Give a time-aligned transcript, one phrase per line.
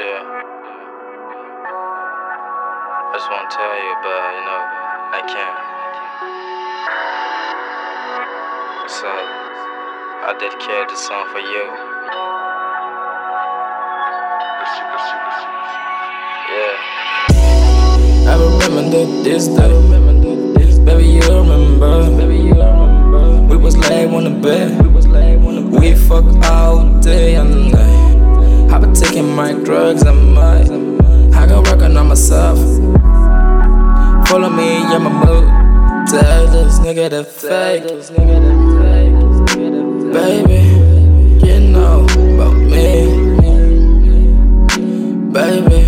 [0.00, 0.24] Yeah.
[3.04, 4.62] I just want to tell you, but you know,
[5.12, 5.60] I can't.
[8.88, 9.12] So,
[10.24, 11.64] I dedicate this song for you.
[16.48, 16.74] Yeah.
[18.24, 19.68] I remember this day.
[20.86, 21.89] Baby, you remember.
[29.64, 30.70] Drugs, I might.
[31.34, 32.58] I got working on myself.
[34.28, 36.08] Follow me in my mood.
[36.08, 37.82] Tell this nigga the fake.
[40.12, 40.60] Baby,
[41.46, 43.06] you know about me.
[45.32, 45.80] Baby,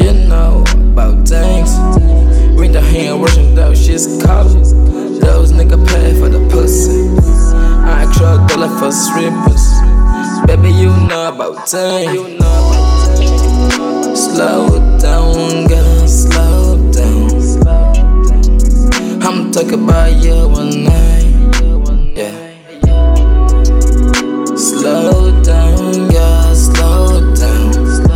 [0.00, 1.70] you know about things.
[2.58, 4.48] We the hand washing those shit's cold.
[5.20, 7.08] Those nigga pay for the pussy.
[7.84, 9.64] I truck dollar for strippers.
[10.46, 12.85] Baby, you know about things.
[19.76, 22.16] I'm about you one night.
[22.16, 22.32] Yeah.
[24.56, 28.10] Slow down, girl, slow down.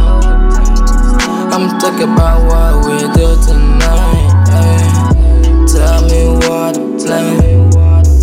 [1.53, 4.33] I'm talking about what we do tonight.
[4.49, 5.67] ay.
[5.67, 7.71] Tell me what to plan.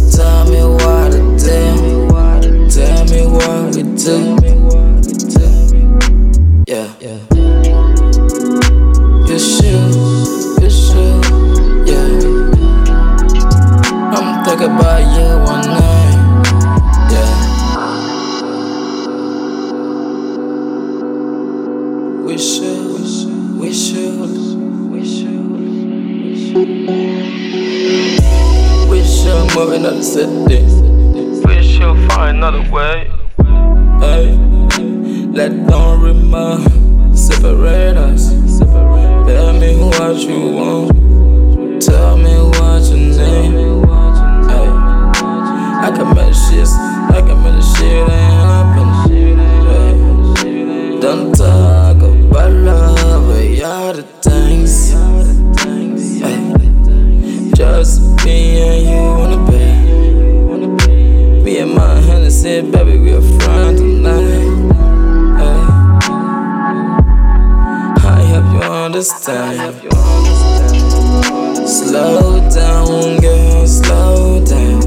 [0.10, 2.70] Tell me what to do.
[2.72, 4.37] Tell me what we do.
[15.28, 15.68] You one.
[22.26, 23.02] We should,
[23.60, 24.30] we should,
[24.92, 25.50] we should,
[26.22, 27.26] we should move.
[28.90, 29.00] We
[31.64, 32.98] should find another way.
[35.38, 36.02] Let don't
[37.16, 38.30] separate us.
[38.60, 40.97] Tell me what you want.
[68.98, 69.94] Understand.
[71.70, 74.82] Slow down, girl, slow down.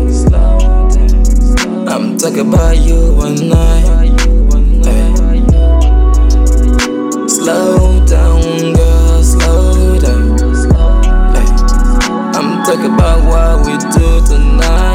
[1.87, 4.19] I'm talking about you one night.
[4.84, 5.38] Hey.
[7.28, 10.38] Slow down, girl, slow down.
[11.32, 11.47] Hey.
[12.34, 14.90] I'm talking about what we do tonight.